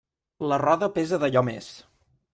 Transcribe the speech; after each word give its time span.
La 0.51 0.57
roda 0.61 0.89
pesa 0.95 1.21
d'allò 1.25 1.47
més. 1.51 1.71